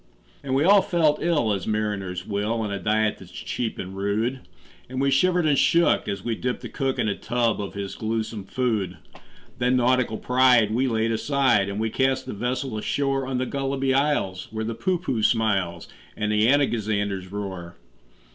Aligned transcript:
And 0.41 0.55
we 0.55 0.63
all 0.63 0.81
felt 0.81 1.21
ill 1.21 1.53
as 1.53 1.67
mariners 1.67 2.25
will, 2.25 2.53
On 2.59 2.71
a 2.73 2.79
diet 2.79 3.19
that's 3.19 3.31
cheap 3.31 3.77
and 3.77 3.95
rude; 3.95 4.39
And 4.89 4.99
we 4.99 5.11
shivered 5.11 5.45
and 5.45 5.55
shook 5.59 6.07
as 6.07 6.23
we 6.25 6.33
dipped 6.33 6.61
the 6.61 6.69
cook 6.69 6.97
In 6.97 7.07
a 7.07 7.13
tub 7.15 7.61
of 7.61 7.75
his 7.75 7.95
gluesome 7.95 8.45
food. 8.45 8.97
Then 9.59 9.75
nautical 9.75 10.17
pride 10.17 10.73
we 10.73 10.87
laid 10.87 11.11
aside, 11.11 11.69
And 11.69 11.79
we 11.79 11.91
cast 11.91 12.25
the 12.25 12.33
vessel 12.33 12.79
ashore 12.79 13.27
On 13.27 13.37
the 13.37 13.45
Gulliby 13.45 13.93
Isles, 13.93 14.47
where 14.49 14.65
the 14.65 14.73
Poohpooh 14.73 15.23
smiles, 15.23 15.87
And 16.17 16.31
the 16.31 16.47
Anagazanders 16.47 17.31
roar. 17.31 17.75